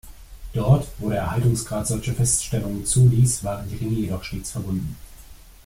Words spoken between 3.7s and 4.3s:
Ringe jedoch